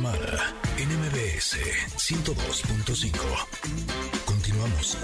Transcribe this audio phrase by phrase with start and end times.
[0.00, 1.58] Tamara en MBS
[1.98, 3.20] 102.5.
[4.24, 4.96] Continuamos.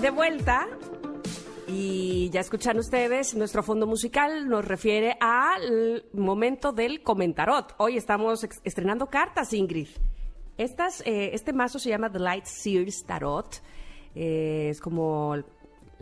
[0.00, 0.66] De vuelta.
[1.74, 7.74] Y ya escuchan ustedes, nuestro fondo musical nos refiere al momento del comentarot.
[7.78, 9.88] Hoy estamos estrenando cartas, Ingrid.
[10.58, 13.62] Estas, eh, este mazo se llama The Light Sears Tarot.
[14.14, 15.34] Eh, es como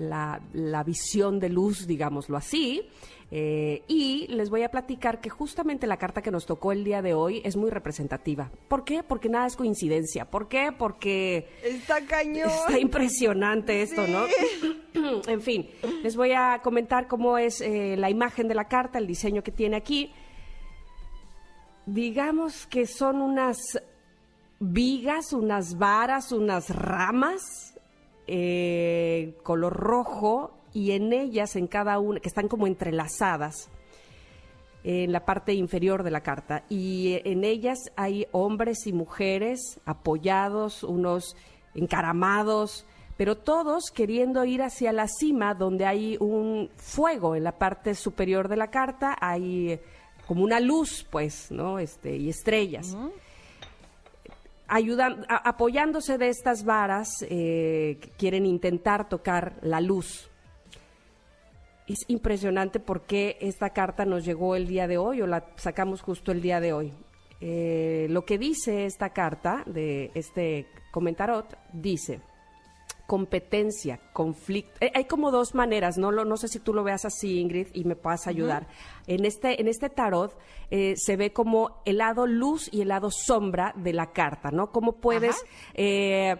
[0.00, 2.88] la, la visión de luz, digámoslo así.
[3.32, 7.00] Eh, y les voy a platicar que justamente la carta que nos tocó el día
[7.00, 8.50] de hoy es muy representativa.
[8.66, 9.04] ¿Por qué?
[9.04, 10.24] Porque nada es coincidencia.
[10.24, 10.72] ¿Por qué?
[10.76, 12.50] Porque Está cañón.
[12.50, 14.24] Está impresionante esto, ¿no?
[15.28, 15.70] en fin,
[16.02, 19.52] les voy a comentar cómo es eh, la imagen de la carta, el diseño que
[19.52, 20.12] tiene aquí.
[21.86, 23.58] Digamos que son unas
[24.58, 27.79] vigas, unas varas, unas ramas,
[28.26, 33.70] eh, color rojo, y en ellas, en cada una, que están como entrelazadas
[34.82, 40.84] en la parte inferior de la carta y en ellas hay hombres y mujeres apoyados,
[40.84, 41.36] unos
[41.74, 47.94] encaramados, pero todos queriendo ir hacia la cima donde hay un fuego en la parte
[47.94, 49.78] superior de la carta, hay
[50.26, 51.78] como una luz, pues, ¿no?
[51.78, 52.96] Este, y estrellas.
[54.72, 60.30] Ayudan, apoyándose de estas varas, eh, quieren intentar tocar la luz.
[61.88, 66.30] Es impresionante porque esta carta nos llegó el día de hoy o la sacamos justo
[66.30, 66.92] el día de hoy.
[67.40, 72.20] Eh, lo que dice esta carta de este comentarot dice
[73.10, 74.70] competencia, conflicto.
[74.80, 77.66] Eh, hay como dos maneras, no lo, no sé si tú lo veas así, Ingrid,
[77.72, 78.68] y me puedas ayudar.
[79.08, 80.38] En este en este tarot
[80.70, 84.70] eh, se ve como el lado luz y el lado sombra de la carta, ¿no?
[84.70, 85.44] Cómo puedes
[85.74, 86.36] eh,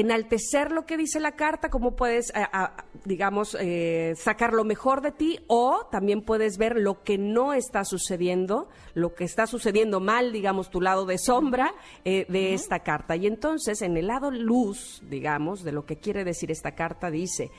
[0.00, 5.00] enaltecer lo que dice la carta, cómo puedes, a- a- digamos, eh, sacar lo mejor
[5.00, 9.98] de ti o también puedes ver lo que no está sucediendo, lo que está sucediendo
[10.00, 11.72] mal, digamos, tu lado de sombra
[12.04, 13.16] eh, de esta carta.
[13.16, 17.50] Y entonces, en el lado luz, digamos, de lo que quiere decir esta carta, dice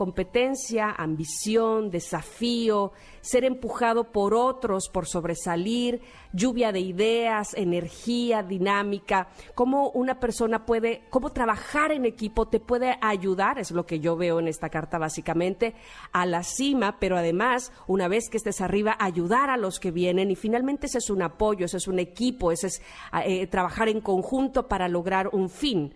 [0.00, 6.00] competencia, ambición, desafío, ser empujado por otros, por sobresalir,
[6.32, 12.96] lluvia de ideas, energía, dinámica, cómo una persona puede, cómo trabajar en equipo te puede
[13.02, 15.74] ayudar, es lo que yo veo en esta carta básicamente,
[16.12, 20.30] a la cima, pero además, una vez que estés arriba, ayudar a los que vienen
[20.30, 22.82] y finalmente ese es un apoyo, ese es un equipo, ese es
[23.26, 25.92] eh, trabajar en conjunto para lograr un fin.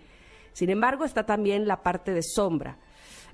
[0.52, 2.83] Sin embargo, está también la parte de sombra.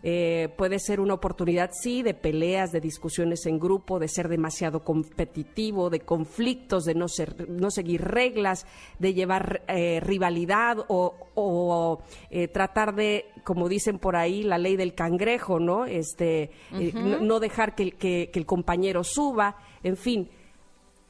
[0.02, 4.82] Eh, puede ser una oportunidad, sí, de peleas, de discusiones en grupo, de ser demasiado
[4.82, 8.66] competitivo, de conflictos, de no, ser, no seguir reglas,
[8.98, 14.76] de llevar eh, rivalidad o, o, eh, tratar de, como dicen por ahí, la ley
[14.76, 15.84] del cangrejo, ¿no?
[15.84, 20.30] Este, eh, no, no dejar que, que el compañero suba, en fin.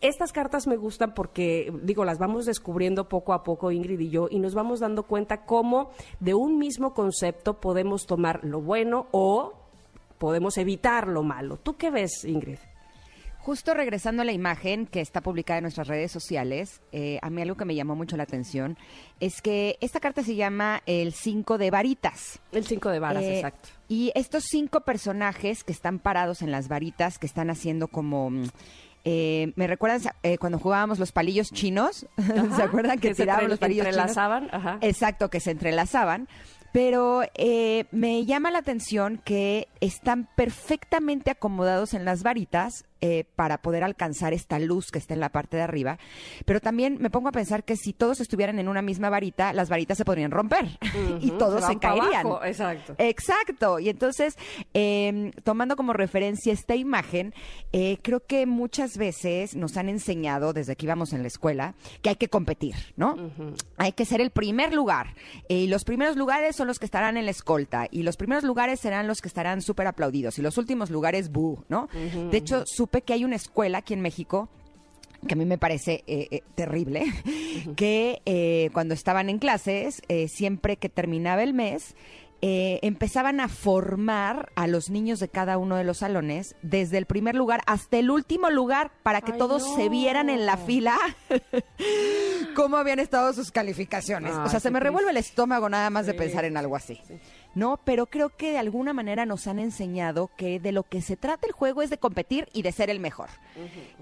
[0.00, 4.28] Estas cartas me gustan porque, digo, las vamos descubriendo poco a poco, Ingrid y yo,
[4.30, 5.90] y nos vamos dando cuenta cómo
[6.20, 9.52] de un mismo concepto podemos tomar lo bueno o
[10.16, 11.58] podemos evitar lo malo.
[11.58, 12.58] ¿Tú qué ves, Ingrid?
[13.40, 17.40] Justo regresando a la imagen que está publicada en nuestras redes sociales, eh, a mí
[17.40, 18.76] algo que me llamó mucho la atención
[19.18, 22.38] es que esta carta se llama el 5 de varitas.
[22.52, 23.70] El cinco de varas, Eh, exacto.
[23.88, 28.30] Y estos cinco personajes que están parados en las varitas, que están haciendo como...
[29.04, 32.06] eh, ¿Me recuerdan eh, cuando jugábamos los palillos chinos?
[32.56, 33.96] ¿Se acuerdan que, que se tiraban entre- los palillos chinos?
[33.98, 34.78] entrelazaban, ajá.
[34.80, 36.28] Exacto, que se entrelazaban.
[36.72, 43.62] Pero eh, me llama la atención que están perfectamente acomodados en las varitas eh, para
[43.62, 45.98] poder alcanzar esta luz que está en la parte de arriba.
[46.44, 49.68] Pero también me pongo a pensar que si todos estuvieran en una misma varita, las
[49.68, 50.66] varitas se podrían romper
[51.20, 52.26] y todos se se, caerían.
[52.26, 52.94] abajo, exacto.
[52.98, 53.78] Exacto.
[53.78, 54.36] Y entonces,
[54.74, 57.34] eh, tomando como referencia esta imagen,
[57.72, 62.10] eh, creo que muchas veces nos han enseñado desde que íbamos en la escuela que
[62.10, 63.16] hay que competir, ¿no?
[63.76, 65.14] Hay que ser el primer lugar.
[65.48, 67.86] Eh, Y los primeros lugares son los que estarán en la escolta.
[67.90, 70.38] Y los primeros lugares serán los que estarán súper aplaudidos.
[70.38, 71.88] Y los últimos lugares, bu, ¿no?
[72.30, 74.48] De hecho, supe que hay una escuela aquí en México
[75.28, 77.04] que a mí me parece eh, eh, terrible,
[77.76, 81.94] que eh, cuando estaban en clases, eh, siempre que terminaba el mes,
[82.42, 87.34] empezaban a formar a los niños de cada uno de los salones, desde el primer
[87.34, 89.76] lugar hasta el último lugar, para que Ay, todos no.
[89.76, 90.96] se vieran en la fila
[92.56, 94.32] cómo habían estado sus calificaciones.
[94.32, 96.76] O sea, se me revuelve el estómago nada más de Sí, pensar en sí, algo
[96.76, 96.98] así.
[97.54, 97.78] ¿No?
[97.84, 101.46] Pero creo que de alguna manera nos han enseñado que de lo que se trata
[101.46, 103.28] el juego es de competir y de ser el mejor.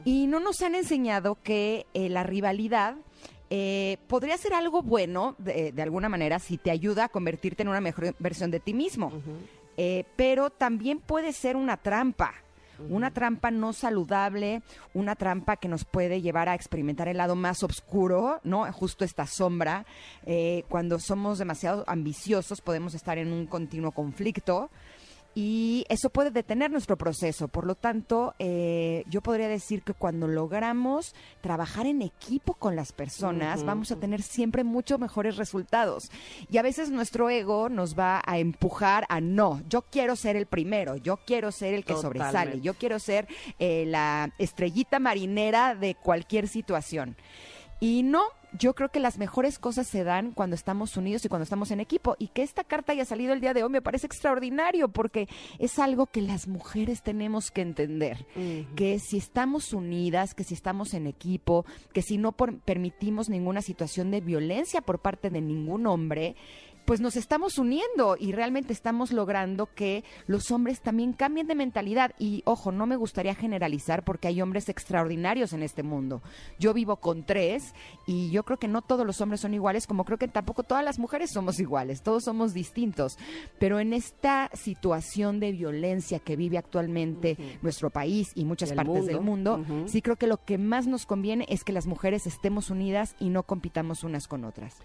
[0.04, 2.96] Y no nos han enseñado que eh, la rivalidad
[3.50, 7.68] eh, podría ser algo bueno, de, de, alguna manera, si te ayuda a convertirte en
[7.68, 9.12] una mejor versión de ti mismo.
[9.76, 12.34] Eh, pero también puede ser una trampa.
[12.88, 14.62] Una trampa no saludable,
[14.94, 18.70] una trampa que nos puede llevar a experimentar el lado más oscuro, ¿no?
[18.72, 19.84] Justo esta sombra.
[20.26, 24.70] Eh, cuando somos demasiado ambiciosos podemos estar en un continuo conflicto
[25.34, 27.48] y eso puede detener nuestro proceso.
[27.48, 32.92] Por lo tanto, eh, yo podría decir que cuando logramos trabajar en equipo con las
[32.92, 36.10] personas, vamos a tener siempre mucho mejores resultados.
[36.50, 40.46] Y a veces nuestro ego nos va a empujar a no, yo quiero ser el
[40.46, 43.28] primero, yo quiero ser el que sobresale, yo quiero ser
[43.58, 47.16] eh, la estrellita marinera de cualquier situación.
[47.80, 51.42] Y no, yo creo que las mejores cosas se dan cuando estamos unidos y cuando
[51.42, 52.16] estamos en equipo.
[52.18, 55.28] Y que esta carta haya salido el día de hoy me parece extraordinario porque
[55.58, 58.26] es algo que las mujeres tenemos que entender.
[58.76, 64.10] Que si estamos unidas, que si estamos en equipo, que si no permitimos ninguna situación
[64.10, 66.36] de violencia por parte de ningún hombre,
[66.88, 72.12] pues nos estamos uniendo y realmente estamos logrando que los hombres también cambien de mentalidad.
[72.18, 76.22] Y ojo, no me gustaría generalizar porque hay hombres extraordinarios en este mundo.
[76.58, 77.74] Yo vivo con tres
[78.06, 80.82] y yo creo que no todos los hombres son iguales, como creo que tampoco todas
[80.82, 83.18] las mujeres somos iguales, todos somos distintos.
[83.58, 89.20] Pero en esta situación de violencia que vive actualmente nuestro país y muchas partes del
[89.20, 93.14] mundo, sí creo que lo que más nos conviene es que las mujeres estemos unidas
[93.20, 94.78] y no compitamos unas con otras.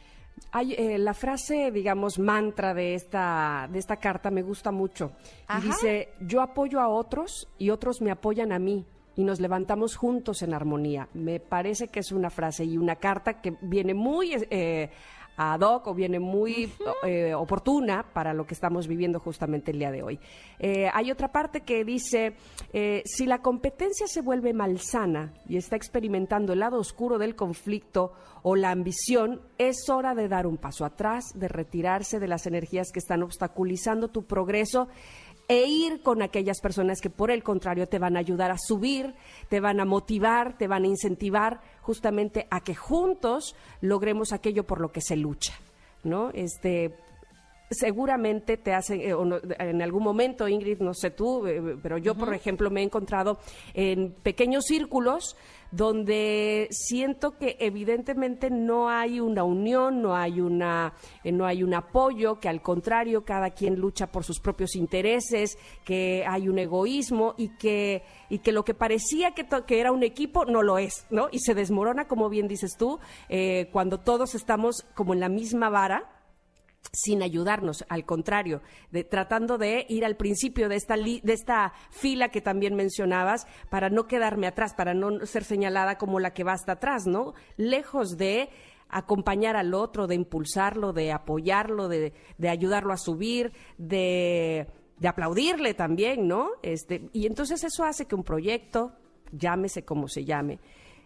[0.51, 5.13] Hay, eh, la frase, digamos, mantra de esta, de esta carta me gusta mucho.
[5.57, 8.85] Y dice, yo apoyo a otros y otros me apoyan a mí
[9.15, 11.07] y nos levantamos juntos en armonía.
[11.13, 14.89] Me parece que es una frase y una carta que viene muy eh,
[15.37, 16.71] ad hoc o viene muy
[17.03, 20.19] eh, oportuna para lo que estamos viviendo justamente el día de hoy.
[20.59, 22.35] Eh, hay otra parte que dice,
[22.71, 28.13] eh, si la competencia se vuelve malsana y está experimentando el lado oscuro del conflicto
[28.43, 32.91] o la ambición, es hora de dar un paso atrás, de retirarse de las energías
[32.91, 34.87] que están obstaculizando tu progreso
[35.47, 39.13] e ir con aquellas personas que por el contrario te van a ayudar a subir,
[39.49, 44.79] te van a motivar, te van a incentivar justamente a que juntos logremos aquello por
[44.79, 45.53] lo que se lucha,
[46.03, 46.29] ¿no?
[46.31, 46.95] Este
[47.73, 49.15] seguramente te hace, eh,
[49.59, 53.39] en algún momento, Ingrid, no sé tú, eh, pero yo, por ejemplo, me he encontrado
[53.73, 55.35] en pequeños círculos
[55.73, 60.93] donde siento que evidentemente no hay una unión, no hay una
[61.23, 65.57] eh, no hay un apoyo, que al contrario cada quien lucha por sus propios intereses,
[65.83, 70.03] que hay un egoísmo y que y que lo que parecía que, que era un
[70.03, 71.27] equipo no lo es, ¿no?
[71.31, 72.99] Y se desmorona, como bien dices tú,
[73.29, 76.12] eh, cuando todos estamos como en la misma vara
[76.91, 78.61] sin ayudarnos, al contrario,
[79.09, 84.05] tratando de ir al principio de esta, de esta fila que también mencionabas, para no
[84.05, 87.33] quedarme atrás, para no ser señalada como la que va hasta atrás, ¿no?
[87.57, 88.49] Lejos de
[88.89, 95.73] acompañar al otro, de impulsarlo, de apoyarlo, de, de ayudarlo a subir, de, de, aplaudirle
[95.73, 96.49] también, ¿no?
[96.61, 98.91] Este, y entonces eso hace que un proyecto,
[99.31, 100.59] llámese como se llame,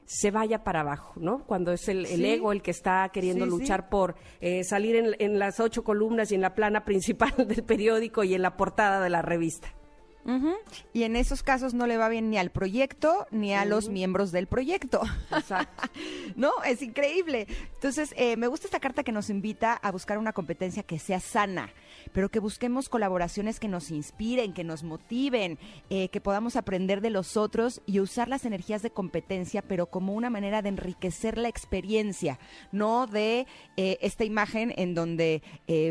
[0.08, 1.44] se vaya para abajo, ¿no?
[1.46, 5.60] Cuando es el, ego el que está queriendo luchar por eh, salir en, en las
[5.60, 9.22] ocho columnas y en la plana principal del periódico y en la portada de la
[9.22, 9.74] revista.
[10.92, 14.34] Y en esos casos no le va bien ni al proyecto ni a los miembros
[14.34, 15.02] del proyecto.
[15.32, 15.84] Exacto.
[16.36, 17.48] no, es increíble.
[17.76, 21.22] Entonces, eh, me gusta esta carta que nos invita a buscar una competencia que sea
[21.22, 21.70] sana,
[22.14, 25.58] pero que busquemos colaboraciones que nos inspiren, que nos motiven,
[25.90, 30.14] eh, que podamos aprender de los otros y usar las energías de competencia, pero como
[30.14, 32.40] una manera de enriquecer la experiencia,
[32.72, 33.48] no de
[33.78, 35.42] eh, esta imagen en donde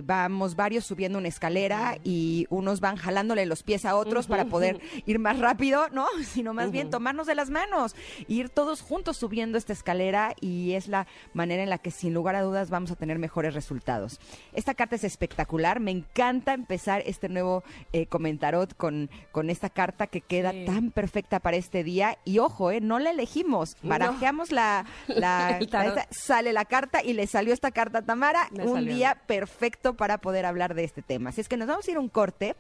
[0.05, 4.81] vamos varios subiendo una escalera y unos van jalándole los pies a otros para poder
[5.07, 6.07] ir más rápido, ¿no?
[6.25, 7.95] Sino más bien tomarnos de las manos,
[8.29, 12.37] ir todos juntos subiendo esta escalera y es la manera en la que sin lugar
[12.37, 14.19] a dudas vamos a tener mejores resultados.
[14.53, 16.06] Esta carta es espectacular, me encanta
[16.55, 21.85] empezar este nuevo eh, comentarot con, con esta carta que queda tan perfecta para este
[21.85, 22.19] día.
[22.25, 25.59] Y ojo, eh, no la elegimos, barajeamos la, la,
[26.11, 30.47] sale la carta y le salió esta carta a Tamara, un día perfecto para poder
[30.47, 31.31] hablar de este tema.
[31.31, 32.57] Así es que nos vamos a ir a un corte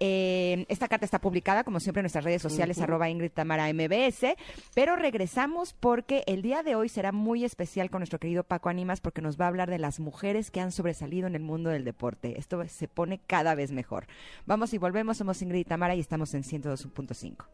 [0.00, 4.36] eh, esta carta está publicada, como siempre, en nuestras redes sociales, arroba Ingrid Tamara MBS,
[4.74, 9.00] pero regresamos porque el día de hoy será muy especial con nuestro querido Paco Animas
[9.00, 11.84] porque nos va a hablar de las mujeres que han sobresalido en el mundo del
[11.84, 12.38] deporte.
[12.38, 14.06] Esto se pone cada vez mejor.
[14.46, 17.46] Vamos y volvemos, somos Ingrid Tamara y estamos en 102.5.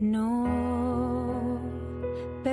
[0.00, 0.87] No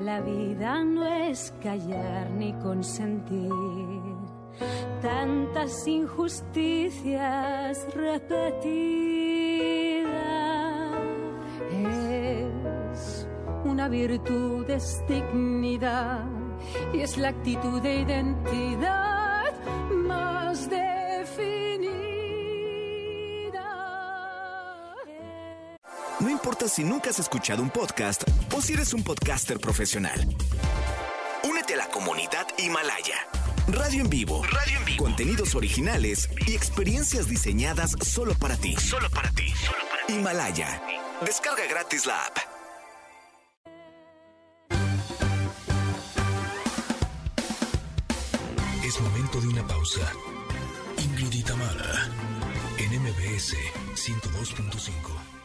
[0.00, 3.52] la vida no es callar ni consentir
[5.02, 8.48] tantas injusticias repetidas.
[11.72, 13.28] Es
[13.64, 16.24] una virtud, es dignidad
[16.92, 19.54] y es la actitud de identidad
[19.90, 21.88] más definida.
[26.20, 28.22] No importa si nunca has escuchado un podcast
[28.58, 30.18] o si eres un podcaster profesional.
[31.44, 33.28] Únete a la comunidad Himalaya.
[33.68, 34.42] Radio en vivo.
[34.42, 35.04] Radio en vivo.
[35.04, 38.74] Contenidos originales y experiencias diseñadas solo para ti.
[38.74, 39.48] Solo para ti.
[39.64, 40.12] Solo para ti.
[40.12, 40.82] Himalaya.
[41.24, 42.36] Descarga gratis la app.
[48.84, 50.12] Es momento de una pausa.
[50.96, 52.10] Ingrid Itamara.
[52.78, 53.54] En MBS
[53.94, 55.37] 102.5.